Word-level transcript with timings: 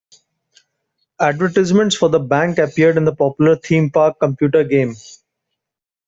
Advertisements 1.19 1.95
for 1.95 2.09
the 2.09 2.17
bank 2.17 2.57
appeared 2.57 2.97
in 2.97 3.05
the 3.05 3.13
popular 3.15 3.55
"Theme 3.55 3.91
Park" 3.91 4.19
computer 4.19 4.63
game. 4.63 4.95